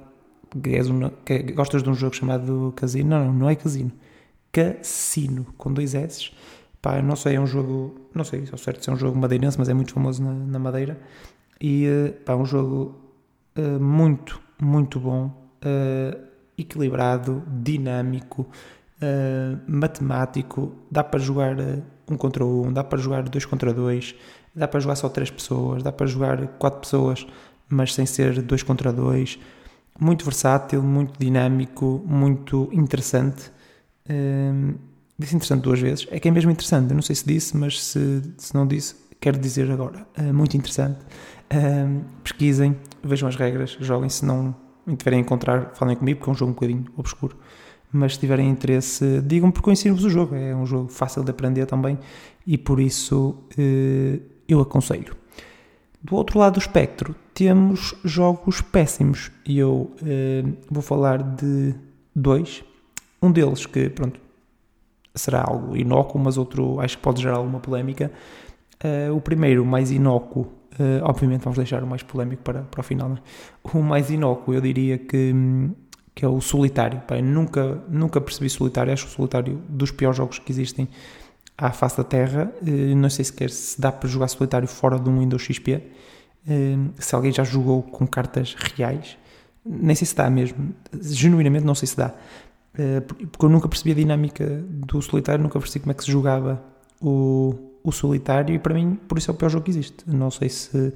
um, 0.56 1.10
que 1.24 1.40
gostas 1.52 1.84
de 1.84 1.90
um 1.90 1.94
jogo 1.94 2.16
chamado 2.16 2.74
Casino. 2.76 3.10
Não, 3.10 3.26
não, 3.26 3.34
não 3.34 3.50
é 3.50 3.56
Casino. 3.56 3.92
Cassino, 4.52 5.46
com 5.58 5.72
dois 5.72 5.94
S. 5.94 6.32
Pá, 6.84 7.02
não 7.02 7.16
sei, 7.16 7.38
é 7.38 7.40
um 7.40 7.48
jogo, 7.48 8.10
não 8.14 8.26
sei 8.26 8.46
se 8.46 8.54
é 8.54 8.58
certo 8.58 8.84
se 8.84 8.90
é 8.90 8.94
um 8.94 8.98
jogo 8.98 9.18
madeirense, 9.18 9.58
mas 9.58 9.70
é 9.70 9.74
muito 9.74 9.94
famoso 9.94 10.22
na, 10.22 10.34
na 10.34 10.60
Madeira. 10.60 11.00
E 11.62 11.88
pá, 12.26 12.34
é 12.34 12.36
um 12.36 12.46
jogo 12.46 13.00
uh, 13.58 13.80
muito, 13.80 14.42
muito 14.62 15.00
bom. 15.00 15.28
Uh, 15.64 16.28
equilibrado, 16.58 17.42
dinâmico, 17.48 18.42
uh, 19.02 19.60
matemático. 19.66 20.74
Dá 20.92 21.06
para 21.06 21.22
jogar 21.22 21.56
um 22.10 22.18
contra 22.18 22.46
um, 22.46 22.74
dá 22.74 22.84
para 22.84 23.00
jogar 23.00 23.24
dois 23.24 23.46
contra 23.46 23.74
dois, 23.74 24.14
dá 24.54 24.68
para 24.68 24.82
jogar 24.82 24.98
só 24.98 25.08
três 25.08 25.32
pessoas, 25.32 25.84
dá 25.84 25.92
para 25.94 26.06
jogar 26.06 26.46
quatro 26.58 26.82
pessoas, 26.82 27.26
mas 27.70 27.94
sem 27.94 28.06
ser 28.06 28.42
dois 28.42 28.62
contra 28.62 28.92
dois. 28.92 29.40
Muito 29.98 30.26
versátil, 30.26 30.84
muito 30.84 31.18
dinâmico, 31.18 32.04
muito 32.06 32.68
interessante. 32.74 33.54
Uh, 35.18 35.22
disse 35.22 35.36
interessante 35.36 35.62
duas 35.62 35.80
vezes. 35.80 36.08
É 36.12 36.20
que 36.20 36.28
é 36.28 36.32
mesmo 36.32 36.52
interessante. 36.52 36.90
Eu 36.90 36.96
não 36.96 37.02
sei 37.02 37.16
se 37.16 37.26
disse, 37.26 37.56
mas 37.56 37.84
se, 37.84 38.22
se 38.38 38.54
não 38.54 38.68
disse, 38.68 38.96
quero 39.20 39.38
dizer 39.38 39.70
agora. 39.72 40.06
Uh, 40.18 40.34
muito 40.34 40.58
interessante. 40.58 41.00
Uh, 41.52 42.04
pesquisem, 42.24 42.76
vejam 43.04 43.28
as 43.28 43.36
regras, 43.36 43.78
joguem. 43.80 44.10
Se 44.10 44.26
não 44.26 44.56
tiverem 44.98 45.20
a 45.20 45.22
encontrar, 45.22 45.72
falem 45.76 45.96
comigo, 45.96 46.20
porque 46.20 46.30
é 46.30 46.34
um 46.34 46.36
jogo 46.36 46.52
um 46.52 46.54
bocadinho 46.54 46.86
obscuro. 46.98 47.38
Mas 47.92 48.16
se 48.16 48.20
tiverem 48.20 48.50
interesse, 48.50 49.22
digam 49.22 49.52
porque 49.52 49.70
ensino-vos 49.72 50.04
o 50.04 50.10
jogo. 50.10 50.36
É 50.36 50.56
um 50.56 50.66
jogo 50.66 50.90
fácil 50.90 51.24
de 51.24 51.30
aprender 51.30 51.68
também 51.68 52.00
e 52.46 52.58
por 52.58 52.80
isso 52.80 53.36
eh, 53.58 54.20
eu 54.48 54.60
aconselho. 54.60 55.16
Do 56.02 56.16
outro 56.16 56.40
lado 56.40 56.54
do 56.54 56.60
espectro, 56.60 57.16
temos 57.34 57.96
jogos 58.04 58.62
péssimos 58.62 59.32
e 59.46 59.58
eu 59.58 59.96
eh, 60.06 60.44
vou 60.70 60.82
falar 60.82 61.22
de 61.22 61.74
dois. 62.16 62.64
Um 63.22 63.32
deles 63.32 63.66
que, 63.66 63.90
pronto, 63.90 64.20
será 65.16 65.44
algo 65.46 65.76
inócuo, 65.76 66.20
mas 66.20 66.38
outro 66.38 66.80
acho 66.80 66.98
que 66.98 67.04
pode 67.04 67.22
gerar 67.22 67.38
alguma 67.38 67.60
polémica. 67.60 68.12
Uh, 68.84 69.16
o 69.16 69.22
primeiro, 69.22 69.66
mais 69.66 69.92
inócuo, 69.92 70.52
Uh, 70.74 71.04
obviamente 71.04 71.44
vamos 71.44 71.58
deixar 71.58 71.84
o 71.84 71.88
mais 71.88 72.02
polémico 72.02 72.42
para, 72.42 72.64
para 72.64 72.80
o 72.80 72.84
final. 72.84 73.10
Né? 73.10 73.18
O 73.74 73.80
mais 73.80 74.10
inócuo 74.10 74.56
eu 74.56 74.62
diria 74.62 74.98
que, 74.98 75.32
que 76.16 76.26
é 76.26 76.28
o 76.28 76.42
solitário. 76.42 77.02
Nunca, 77.24 77.84
nunca 77.88 78.20
percebi 78.20 78.50
solitário, 78.50 78.92
acho 78.92 79.06
o 79.06 79.10
solitário 79.10 79.62
dos 79.70 79.92
piores 79.92 80.18
jogos 80.18 80.40
que 80.40 80.52
existem 80.52 80.88
à 81.56 81.72
face 81.72 81.98
da 81.98 82.04
Terra. 82.04 82.52
Uh, 82.62 82.96
não 82.96 83.10
sei 83.10 83.26
sequer 83.26 83.52
se 83.52 83.80
dá 83.80 83.92
para 83.92 84.10
jogar 84.10 84.28
solitário 84.30 84.68
fora 84.68 84.98
de 84.98 85.08
um 85.10 85.20
Windows 85.20 85.44
XP. 85.44 85.82
Se 87.00 87.16
alguém 87.16 87.32
já 87.32 87.46
jogou 87.46 87.84
com 87.84 88.06
cartas 88.06 88.54
reais, 88.76 89.18
nem 89.66 89.96
sei 89.96 90.06
se 90.06 90.14
dá 90.14 90.30
mesmo. 90.30 90.74
Genuinamente 91.00 91.66
não 91.66 91.76
sei 91.76 91.88
se 91.88 91.96
dá. 91.96 92.14
Porque 92.74 93.46
eu 93.46 93.50
nunca 93.50 93.68
percebi 93.68 93.92
a 93.92 93.96
dinâmica 93.96 94.64
do 94.68 95.02
solitário, 95.02 95.44
nunca 95.44 95.60
percebi 95.60 95.84
como 95.84 95.92
é 95.92 95.96
que 95.96 96.04
se 96.04 96.12
jogava 96.12 96.64
o 97.02 97.72
o 97.84 97.92
solitário 97.92 98.56
e 98.56 98.60
para 98.60 98.74
mim 98.74 98.96
por 99.08 99.18
isso 99.18 99.30
é 99.30 99.34
o 99.34 99.38
pior 99.38 99.50
jogo 99.50 99.66
que 99.66 99.72
existe. 99.72 100.04
Não 100.08 100.32
sei 100.32 100.50
se, 100.50 100.94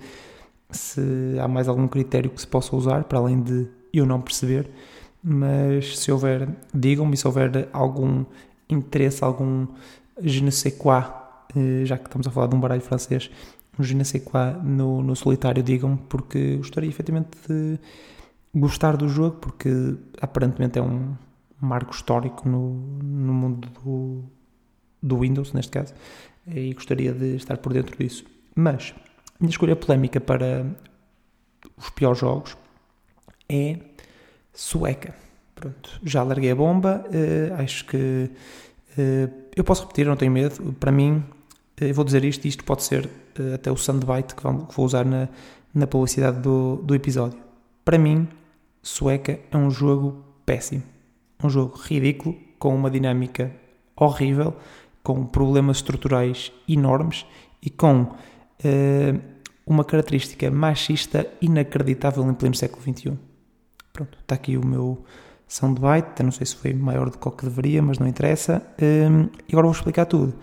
se 0.71 1.01
há 1.41 1.47
mais 1.47 1.67
algum 1.67 1.87
critério 1.87 2.29
que 2.29 2.39
se 2.39 2.47
possa 2.47 2.75
usar 2.75 3.03
para 3.03 3.19
além 3.19 3.41
de 3.41 3.67
eu 3.93 4.05
não 4.05 4.21
perceber, 4.21 4.69
mas 5.21 5.99
se 5.99 6.11
houver, 6.11 6.47
digam-me 6.73 7.17
se 7.17 7.27
houver 7.27 7.67
algum 7.73 8.23
interesse, 8.69 9.23
algum 9.23 9.67
je 10.21 10.41
ne 10.41 10.51
sais 10.51 10.75
quoi, 10.75 11.03
eh, 11.55 11.85
já 11.85 11.97
que 11.97 12.07
estamos 12.07 12.27
a 12.27 12.31
falar 12.31 12.47
de 12.47 12.55
um 12.55 12.59
baralho 12.59 12.81
francês, 12.81 13.29
um 13.77 13.83
je 13.83 13.95
ne 13.95 14.03
sais 14.03 14.23
quoi 14.23 14.53
no, 14.63 15.03
no 15.03 15.15
solitário, 15.15 15.61
digam-me, 15.61 15.97
porque 16.09 16.57
gostaria 16.57 16.89
efetivamente 16.89 17.37
de 17.47 17.79
gostar 18.55 18.97
do 18.97 19.07
jogo, 19.07 19.37
porque 19.37 19.69
aparentemente 20.21 20.79
é 20.79 20.81
um 20.81 21.13
marco 21.59 21.93
histórico 21.93 22.47
no, 22.47 22.73
no 23.01 23.33
mundo 23.33 23.67
do, 23.69 24.23
do 25.01 25.19
Windows, 25.19 25.53
neste 25.53 25.71
caso, 25.71 25.93
e 26.47 26.73
gostaria 26.73 27.13
de 27.13 27.35
estar 27.35 27.57
por 27.57 27.73
dentro 27.73 27.97
disso. 27.97 28.25
Mas 28.55 28.93
a 28.97 29.37
minha 29.39 29.49
escolha 29.49 29.75
polémica 29.75 30.19
para 30.19 30.65
os 31.75 31.89
piores 31.89 32.19
jogos 32.19 32.57
é 33.49 33.77
sueca. 34.53 35.13
Pronto, 35.55 35.99
já 36.03 36.21
larguei 36.23 36.51
a 36.51 36.55
bomba, 36.55 37.03
uh, 37.07 37.61
acho 37.61 37.85
que 37.85 38.29
uh, 38.97 39.33
eu 39.55 39.63
posso 39.63 39.83
repetir, 39.83 40.05
não 40.05 40.15
tenho 40.15 40.31
medo. 40.31 40.73
Para 40.73 40.91
mim, 40.91 41.23
uh, 41.81 41.83
eu 41.83 41.93
vou 41.93 42.05
dizer 42.05 42.23
isto 42.23 42.47
isto 42.47 42.63
pode 42.63 42.83
ser 42.83 43.09
até 43.53 43.71
o 43.71 43.77
soundbite 43.77 44.35
que, 44.35 44.41
que 44.41 44.75
vou 44.75 44.85
usar 44.85 45.05
na, 45.05 45.27
na 45.73 45.87
publicidade 45.87 46.39
do, 46.39 46.77
do 46.77 46.93
episódio. 46.93 47.39
Para 47.83 47.97
mim, 47.97 48.27
sueca 48.81 49.39
é 49.51 49.57
um 49.57 49.69
jogo 49.69 50.23
péssimo. 50.45 50.83
Um 51.43 51.49
jogo 51.49 51.77
ridículo, 51.77 52.35
com 52.57 52.75
uma 52.75 52.89
dinâmica 52.89 53.51
horrível 53.95 54.55
com 55.07 55.25
problemas 55.25 55.77
estruturais 55.77 56.51
enormes 56.67 57.25
e 57.61 57.69
com 57.69 58.01
uh, 58.01 59.21
uma 59.65 59.85
característica 59.85 60.51
machista 60.51 61.25
inacreditável 61.41 62.29
em 62.29 62.33
pleno 62.33 62.55
século 62.55 62.81
XXI. 62.81 63.17
Pronto, 63.93 64.17
está 64.19 64.35
aqui 64.35 64.57
o 64.57 64.65
meu 64.65 65.05
soundbite, 65.47 66.21
não 66.21 66.31
sei 66.31 66.45
se 66.45 66.57
foi 66.57 66.73
maior 66.73 67.09
do 67.09 67.17
que 67.17 67.25
o 67.25 67.31
que 67.31 67.45
deveria, 67.45 67.81
mas 67.81 67.99
não 67.99 68.05
interessa. 68.05 68.61
Um, 68.81 69.29
e 69.47 69.53
agora 69.53 69.67
vou 69.67 69.71
explicar 69.71 70.05
tudo. 70.05 70.33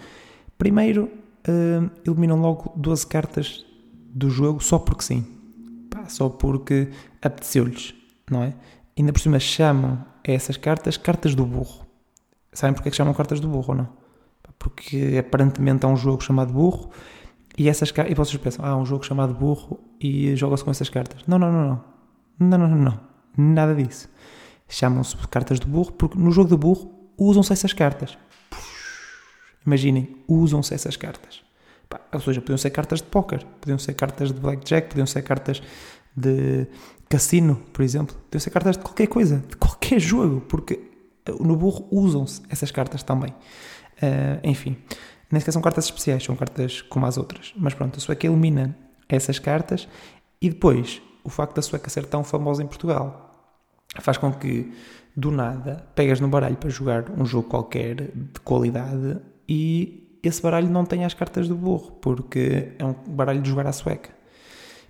Primeiro, 0.56 1.10
um, 1.46 1.90
eliminam 2.06 2.40
logo 2.40 2.72
12 2.74 3.06
cartas 3.06 3.66
do 4.14 4.30
jogo 4.30 4.64
só 4.64 4.78
porque 4.78 5.04
sim. 5.04 5.26
Pá, 5.90 6.08
só 6.08 6.30
porque 6.30 6.88
apeteceu-lhes, 7.20 7.94
não 8.30 8.44
é? 8.44 8.54
Ainda 8.98 9.12
por 9.12 9.20
cima 9.20 9.38
chamam 9.38 10.02
essas 10.32 10.56
cartas 10.56 10.96
cartas 10.96 11.34
do 11.34 11.44
burro. 11.44 11.84
Sabem 12.52 12.74
porque 12.74 12.88
é 12.88 12.90
que 12.90 12.96
chamam 12.96 13.12
cartas 13.14 13.40
do 13.40 13.48
burro 13.48 13.66
ou 13.70 13.74
não? 13.74 14.04
porque 14.64 15.16
aparentemente 15.18 15.84
há 15.84 15.88
um 15.88 15.96
jogo 15.96 16.22
chamado 16.22 16.50
Burro 16.50 16.90
e 17.56 17.68
essas 17.68 17.92
e 18.08 18.14
vocês 18.14 18.36
pensam, 18.38 18.64
ah, 18.64 18.70
há 18.70 18.76
um 18.76 18.86
jogo 18.86 19.04
chamado 19.04 19.34
Burro 19.34 19.78
e 20.00 20.34
joga-se 20.36 20.64
com 20.64 20.70
essas 20.70 20.88
cartas. 20.88 21.22
Não, 21.26 21.38
não, 21.38 21.52
não, 21.52 21.68
não. 21.68 21.84
Não, 22.58 22.58
não, 22.58 22.68
não. 22.68 23.00
Nada 23.36 23.74
disso. 23.74 24.08
Chamam-se 24.66 25.16
cartas 25.28 25.60
de 25.60 25.66
burro 25.66 25.92
porque 25.92 26.18
no 26.18 26.30
jogo 26.30 26.48
de 26.48 26.56
burro 26.56 26.90
usam-se 27.18 27.52
essas 27.52 27.74
cartas. 27.74 28.16
Imaginem, 29.66 30.16
usam-se 30.26 30.74
essas 30.74 30.96
cartas. 30.96 31.42
Ou 32.12 32.20
seja, 32.20 32.40
podiam 32.40 32.58
ser 32.58 32.70
cartas 32.70 33.00
de 33.00 33.06
póquer, 33.06 33.44
podiam 33.60 33.78
ser 33.78 33.92
cartas 33.92 34.32
de 34.32 34.40
blackjack, 34.40 34.88
podiam 34.88 35.06
ser 35.06 35.22
cartas 35.22 35.62
de 36.16 36.66
cassino, 37.08 37.56
por 37.72 37.82
exemplo. 37.82 38.16
Podiam 38.16 38.40
ser 38.40 38.50
cartas 38.50 38.76
de 38.76 38.82
qualquer 38.82 39.06
coisa, 39.06 39.38
de 39.48 39.56
qualquer 39.56 39.98
jogo, 39.98 40.40
porque 40.42 40.80
no 41.40 41.56
burro 41.56 41.86
usam-se 41.90 42.42
essas 42.48 42.70
cartas 42.70 43.02
também. 43.02 43.30
Uh, 43.30 44.40
enfim, 44.42 44.76
nem 45.30 45.40
sequer 45.40 45.52
são 45.52 45.62
cartas 45.62 45.86
especiais, 45.86 46.22
são 46.22 46.36
cartas 46.36 46.82
como 46.82 47.06
as 47.06 47.16
outras. 47.16 47.52
Mas 47.56 47.74
pronto, 47.74 47.96
a 47.96 48.00
Sueca 48.00 48.26
elimina 48.26 48.76
essas 49.08 49.38
cartas 49.38 49.88
e 50.40 50.48
depois 50.48 51.00
o 51.22 51.30
facto 51.30 51.56
da 51.56 51.62
Sueca 51.62 51.88
ser 51.88 52.06
tão 52.06 52.22
famosa 52.22 52.62
em 52.62 52.66
Portugal 52.66 53.24
faz 54.00 54.16
com 54.16 54.32
que 54.32 54.72
do 55.16 55.30
nada, 55.30 55.86
pegas 55.94 56.20
no 56.20 56.28
baralho 56.28 56.56
para 56.56 56.68
jogar 56.68 57.10
um 57.10 57.24
jogo 57.24 57.48
qualquer 57.48 58.10
de 58.12 58.40
qualidade 58.42 59.18
e 59.48 60.18
esse 60.22 60.42
baralho 60.42 60.68
não 60.68 60.84
tem 60.84 61.04
as 61.04 61.14
cartas 61.14 61.46
do 61.46 61.54
burro, 61.54 61.92
porque 62.00 62.72
é 62.78 62.84
um 62.84 62.94
baralho 63.08 63.42
de 63.42 63.48
jogar 63.48 63.66
à 63.66 63.72
sueca. 63.72 64.10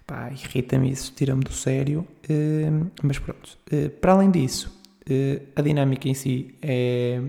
Pá, 0.06 0.30
irrita-me 0.30 0.90
isso, 0.90 1.12
tira-me 1.16 1.42
do 1.42 1.52
sério, 1.52 2.06
uh, 2.28 2.90
mas 3.02 3.18
pronto. 3.18 3.56
Uh, 3.72 3.88
para 3.88 4.12
além 4.12 4.30
disso, 4.30 4.70
uh, 5.08 5.42
a 5.56 5.62
dinâmica 5.62 6.08
em 6.08 6.14
si 6.14 6.54
é 6.60 7.22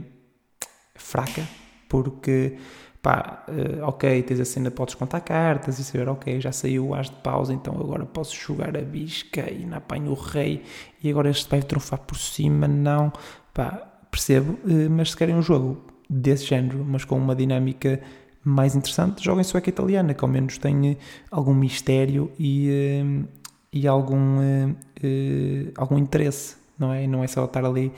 fraca, 0.94 1.48
porque 1.88 2.58
pá, 3.02 3.46
ok, 3.84 4.24
tens 4.24 4.40
a 4.40 4.46
cena, 4.46 4.72
podes 4.72 4.96
contar 4.96 5.20
cartas 5.22 5.78
e 5.78 5.84
saber, 5.84 6.10
ok, 6.10 6.42
já 6.42 6.52
saiu 6.52 6.88
o 6.88 6.96
as 6.96 7.08
de 7.08 7.16
pausa, 7.18 7.54
então 7.54 7.76
agora 7.76 8.04
posso 8.04 8.36
jogar 8.36 8.76
a 8.76 8.82
bisca 8.82 9.52
e 9.52 9.64
não 9.64 9.78
apanho 9.78 10.10
o 10.10 10.16
rei 10.16 10.64
e 11.04 11.10
agora 11.10 11.30
este 11.30 11.48
vai 11.48 11.62
trunfar 11.62 12.00
por 12.00 12.18
cima, 12.18 12.68
não, 12.68 13.14
pá, 13.54 14.00
percebo, 14.10 14.58
mas 14.90 15.12
se 15.12 15.18
querem 15.18 15.36
um 15.36 15.42
jogo 15.42 15.86
desse 16.10 16.46
género, 16.46 16.84
mas 16.84 17.06
com 17.06 17.16
uma 17.16 17.36
dinâmica 17.36 18.02
mais 18.46 18.76
interessante, 18.76 19.24
joguem 19.24 19.44
sueca 19.44 19.70
italiana, 19.70 20.14
que 20.14 20.24
ao 20.24 20.30
menos 20.30 20.60
tem 20.60 20.92
eh, 20.92 20.98
algum 21.32 21.54
mistério 21.54 22.32
e, 22.38 22.70
eh, 22.70 23.26
e 23.74 23.88
algum, 23.88 24.40
eh, 24.42 25.72
algum 25.76 25.98
interesse, 25.98 26.56
não 26.78 26.94
é? 26.94 27.08
Não 27.08 27.24
é 27.24 27.28
só 27.28 27.46
estar 27.46 27.66
ali 27.66 27.92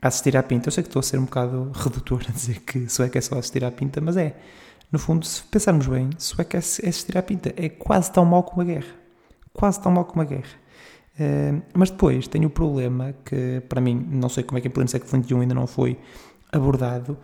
a 0.00 0.06
assistir 0.06 0.36
à 0.36 0.42
pinta. 0.42 0.68
Eu 0.68 0.72
sei 0.72 0.84
que 0.84 0.88
estou 0.88 1.00
a 1.00 1.02
ser 1.02 1.18
um 1.18 1.24
bocado 1.24 1.72
redutor 1.74 2.22
a 2.28 2.32
dizer 2.32 2.60
que 2.60 2.88
sueca 2.88 3.18
é 3.18 3.20
só 3.20 3.36
assistir 3.38 3.64
à 3.64 3.72
pinta, 3.72 4.00
mas 4.00 4.16
é. 4.16 4.36
No 4.90 4.98
fundo, 4.98 5.26
se 5.26 5.42
pensarmos 5.42 5.86
bem, 5.88 6.10
sueca 6.16 6.56
é 6.56 6.60
assistir 6.60 7.18
à 7.18 7.22
pinta. 7.22 7.52
É 7.56 7.68
quase 7.68 8.12
tão 8.12 8.24
mal 8.24 8.44
como 8.44 8.62
a 8.62 8.64
guerra. 8.64 8.94
Quase 9.52 9.80
tão 9.82 9.90
mal 9.90 10.04
como 10.04 10.22
a 10.22 10.24
guerra. 10.24 10.56
Uh, 11.18 11.60
mas 11.74 11.90
depois 11.90 12.28
tem 12.28 12.46
o 12.46 12.50
problema 12.50 13.12
que, 13.24 13.60
para 13.68 13.80
mim, 13.80 14.06
não 14.08 14.28
sei 14.28 14.44
como 14.44 14.56
é 14.56 14.60
que 14.60 14.68
em 14.68 14.70
pleno 14.70 14.88
século 14.88 15.22
XXI 15.24 15.34
ainda 15.34 15.54
não 15.54 15.66
foi 15.66 15.98
abordado, 16.52 17.18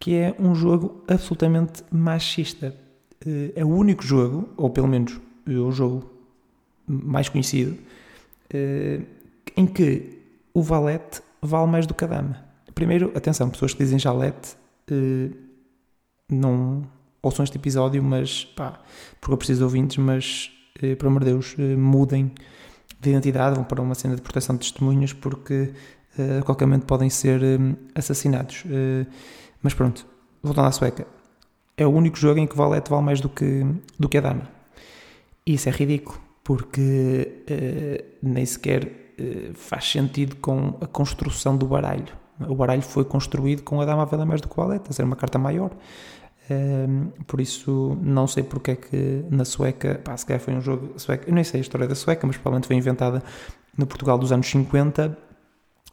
que 0.00 0.16
é 0.16 0.34
um 0.38 0.54
jogo 0.54 1.04
absolutamente 1.06 1.84
machista. 1.92 2.74
Eh, 3.24 3.52
é 3.54 3.64
o 3.64 3.68
único 3.68 4.02
jogo, 4.02 4.48
ou 4.56 4.70
pelo 4.70 4.88
menos 4.88 5.20
é 5.46 5.52
o 5.52 5.70
jogo 5.70 6.10
mais 6.86 7.28
conhecido, 7.28 7.76
eh, 8.52 9.02
em 9.54 9.66
que 9.66 10.18
o 10.54 10.62
valete 10.62 11.20
vale 11.42 11.70
mais 11.70 11.86
do 11.86 11.92
que 11.92 12.04
a 12.04 12.06
dama. 12.06 12.42
Primeiro, 12.74 13.12
atenção, 13.14 13.50
pessoas 13.50 13.74
que 13.74 13.84
dizem 13.84 13.98
jalete 13.98 14.56
eh, 14.90 15.30
não 16.30 16.82
ouçam 17.22 17.44
este 17.44 17.58
episódio, 17.58 18.02
mas 18.02 18.46
pá, 18.46 18.80
porque 19.20 19.34
eu 19.34 19.36
preciso 19.36 19.58
de 19.58 19.64
ouvintes, 19.64 19.98
mas 19.98 20.50
por 20.98 21.08
amor 21.08 21.22
de 21.22 21.32
Deus, 21.32 21.56
mudem 21.76 22.32
de 22.98 23.10
identidade, 23.10 23.56
vão 23.56 23.64
para 23.64 23.82
uma 23.82 23.94
cena 23.94 24.16
de 24.16 24.22
proteção 24.22 24.56
de 24.56 24.62
testemunhas, 24.62 25.12
porque 25.12 25.74
a 26.38 26.42
qualquer 26.42 26.64
momento 26.64 26.86
podem 26.86 27.10
ser 27.10 27.42
assassinados. 27.94 28.64
Mas 29.62 29.74
pronto, 29.74 30.06
voltando 30.42 30.68
à 30.68 30.72
sueca, 30.72 31.06
é 31.76 31.86
o 31.86 31.90
único 31.90 32.16
jogo 32.16 32.38
em 32.38 32.46
que 32.46 32.54
o 32.54 32.56
valete 32.56 32.90
vale 32.90 33.02
mais 33.02 33.20
do 33.20 33.28
que, 33.28 33.64
do 33.98 34.08
que 34.08 34.18
a 34.18 34.20
dama. 34.20 34.42
E 35.46 35.54
isso 35.54 35.68
é 35.68 35.72
ridículo, 35.72 36.18
porque 36.44 37.42
uh, 37.50 38.04
nem 38.22 38.44
sequer 38.44 38.84
uh, 38.84 39.54
faz 39.54 39.90
sentido 39.90 40.36
com 40.36 40.76
a 40.80 40.86
construção 40.86 41.56
do 41.56 41.66
baralho. 41.66 42.20
O 42.48 42.54
baralho 42.54 42.82
foi 42.82 43.04
construído 43.04 43.62
com 43.62 43.80
a 43.80 43.84
dama 43.84 44.08
a 44.10 44.26
mais 44.26 44.40
do 44.40 44.48
que 44.48 44.54
o 44.58 44.62
valete, 44.62 44.90
a 44.90 44.92
ser 44.92 45.04
uma 45.04 45.16
carta 45.16 45.38
maior. 45.38 45.70
Uh, 46.50 47.10
por 47.24 47.40
isso, 47.40 47.96
não 48.02 48.26
sei 48.26 48.42
porque 48.42 48.72
é 48.72 48.76
que 48.76 49.24
na 49.30 49.44
sueca, 49.44 50.00
pá, 50.02 50.16
se 50.16 50.26
calhar 50.26 50.40
foi 50.40 50.54
um 50.54 50.60
jogo 50.60 50.98
sueca, 50.98 51.28
eu 51.28 51.34
nem 51.34 51.44
sei 51.44 51.60
a 51.60 51.62
história 51.62 51.86
da 51.86 51.94
sueca, 51.94 52.26
mas 52.26 52.36
provavelmente 52.36 52.66
foi 52.66 52.76
inventada 52.76 53.22
no 53.76 53.86
Portugal 53.86 54.18
dos 54.18 54.32
anos 54.32 54.48
50 54.48 55.29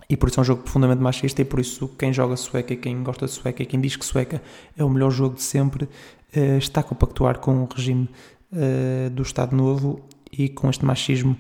e 0.10 0.16
por 0.16 0.30
isso 0.30 0.40
é 0.40 0.42
um 0.42 0.46
jogo 0.46 0.64
profundamente 0.64 1.02
machista 1.02 1.42
e 1.42 1.46
por 1.46 1.60
isso 1.60 1.88
quem 1.90 2.14
joga 2.14 2.36
sueca 2.38 2.76
quem 2.76 3.04
gosta 3.04 3.26
de 3.26 3.32
sueca 3.32 3.66
quem 3.66 3.80
diz 3.80 3.96
que 3.96 4.06
sueca 4.06 4.42
é 4.78 4.84
o 4.84 4.90
melhor 4.90 5.12
jogo 5.12 5.36
de 5.36 5.44
sempre 5.44 5.88
eh, 6.34 6.58
está 6.58 6.82
a 6.82 6.84
compactuar 6.84 7.40
com 7.40 7.64
o 7.64 7.66
regime 7.66 8.10
eh, 8.52 9.10
do 9.10 9.22
Estado 9.22 9.56
Novo 9.56 10.02
e 10.32 10.50
com 10.50 10.70
este 10.70 10.86
machismo 10.86 11.38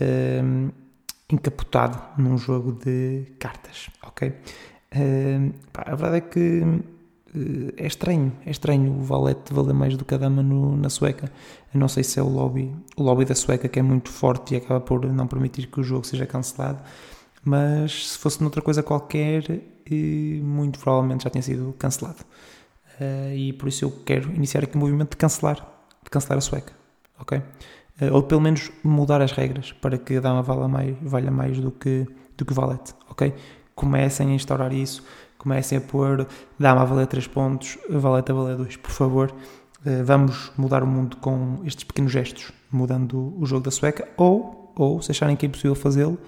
eh, 0.00 0.42
encapotado 1.30 2.00
num 2.18 2.38
jogo 2.38 2.72
de 2.72 3.32
cartas, 3.38 3.90
ok? 4.02 4.32
a 5.74 5.94
verdade 5.96 6.18
é 6.18 6.20
que 6.20 6.62
é 7.76 7.86
estranho, 7.86 8.32
é 8.46 8.50
estranho 8.50 8.92
o 8.92 9.02
valete 9.02 9.52
valer 9.52 9.74
mais 9.74 9.96
do 9.96 10.04
que 10.04 10.14
a 10.14 10.18
dama 10.18 10.40
no, 10.40 10.76
na 10.76 10.88
sueca. 10.88 11.32
Eu 11.74 11.80
não 11.80 11.88
sei 11.88 12.04
se 12.04 12.20
é 12.20 12.22
o 12.22 12.28
lobby, 12.28 12.72
o 12.96 13.02
lobby 13.02 13.24
da 13.24 13.34
sueca 13.34 13.68
que 13.68 13.80
é 13.80 13.82
muito 13.82 14.08
forte 14.08 14.54
e 14.54 14.56
acaba 14.56 14.80
por 14.80 15.04
não 15.04 15.26
permitir 15.26 15.66
que 15.66 15.80
o 15.80 15.82
jogo 15.82 16.06
seja 16.06 16.26
cancelado 16.26 16.80
mas 17.44 18.10
se 18.10 18.18
fosse 18.18 18.40
noutra 18.40 18.62
coisa 18.62 18.82
qualquer, 18.82 19.44
muito 20.42 20.78
provavelmente 20.78 21.24
já 21.24 21.30
tinha 21.30 21.42
sido 21.42 21.74
cancelado. 21.78 22.24
Uh, 23.00 23.34
e 23.34 23.52
por 23.52 23.68
isso 23.68 23.84
eu 23.84 23.90
quero 24.04 24.32
iniciar 24.32 24.62
aqui 24.62 24.76
um 24.76 24.80
movimento 24.80 25.10
de 25.10 25.16
cancelar, 25.16 25.56
de 26.02 26.10
cancelar 26.10 26.38
a 26.38 26.40
sueca, 26.40 26.72
ok? 27.18 27.38
Uh, 27.38 28.12
ou 28.12 28.22
pelo 28.22 28.40
menos 28.40 28.70
mudar 28.82 29.20
as 29.20 29.32
regras 29.32 29.72
para 29.72 29.98
que 29.98 30.16
a 30.16 30.20
dama 30.20 30.42
valha 30.42 30.68
mais, 30.68 30.96
valha 31.02 31.30
mais 31.30 31.58
do 31.58 31.70
que, 31.70 32.06
do 32.36 32.44
que 32.44 32.54
valete, 32.54 32.94
ok? 33.10 33.34
Comecem 33.74 34.30
a 34.30 34.34
instaurar 34.34 34.72
isso, 34.72 35.04
comecem 35.36 35.78
a 35.78 35.80
pôr 35.80 36.26
dama 36.58 36.82
a 36.82 36.84
valer 36.84 37.06
3 37.08 37.26
pontos, 37.26 37.76
valete 37.90 38.30
a 38.30 38.34
valer 38.34 38.56
2, 38.56 38.76
por 38.76 38.90
favor. 38.90 39.34
Vamos 40.02 40.50
mudar 40.56 40.82
o 40.82 40.86
mundo 40.86 41.18
com 41.18 41.60
estes 41.66 41.84
pequenos 41.84 42.10
gestos, 42.10 42.50
mudando 42.72 43.34
o 43.38 43.44
jogo 43.44 43.64
da 43.64 43.70
sueca, 43.70 44.08
ou, 44.16 44.72
ou 44.74 45.02
se 45.02 45.10
acharem 45.10 45.36
que 45.36 45.44
é 45.44 45.48
impossível 45.48 45.74
fazê-lo, 45.74 46.18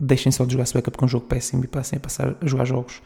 deixem 0.00 0.32
só 0.32 0.44
de 0.44 0.52
jogar 0.52 0.66
sueca 0.66 0.90
porque 0.90 1.04
é 1.04 1.06
um 1.06 1.08
jogo 1.08 1.26
péssimo 1.26 1.62
e 1.64 1.68
passem 1.68 1.98
a 1.98 2.00
passar 2.00 2.36
a 2.40 2.46
jogar 2.46 2.64
jogos 2.64 3.02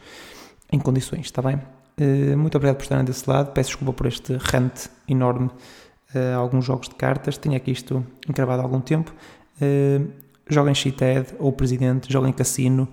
em 0.71 0.79
condições, 0.79 1.25
está 1.25 1.41
bem? 1.41 1.55
Uh, 1.99 2.37
muito 2.37 2.55
obrigado 2.55 2.77
por 2.77 2.83
estarem 2.83 3.05
desse 3.05 3.29
lado. 3.29 3.51
Peço 3.51 3.69
desculpa 3.69 3.93
por 3.93 4.07
este 4.07 4.35
rant 4.37 4.87
enorme 5.07 5.47
uh, 5.47 6.37
alguns 6.37 6.65
jogos 6.65 6.89
de 6.89 6.95
cartas. 6.95 7.37
Tinha 7.37 7.57
aqui 7.57 7.71
isto 7.71 8.05
encravado 8.27 8.61
há 8.61 8.65
algum 8.65 8.81
tempo. 8.81 9.13
Uh, 9.61 10.07
joguem 10.49 10.73
Cheated 10.73 11.35
ou 11.39 11.51
Presidente, 11.51 12.11
joguem 12.11 12.31
Cassino 12.33 12.87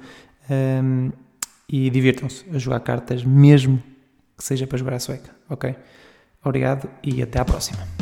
e 1.68 1.88
divirtam-se 1.88 2.44
a 2.54 2.58
jogar 2.58 2.80
cartas, 2.80 3.24
mesmo 3.24 3.82
que 4.36 4.44
seja 4.44 4.66
para 4.66 4.76
jogar 4.76 4.94
a 4.94 4.98
sueca, 4.98 5.30
ok? 5.48 5.74
Obrigado 6.44 6.90
e 7.02 7.22
até 7.22 7.38
à 7.38 7.44
próxima. 7.44 8.01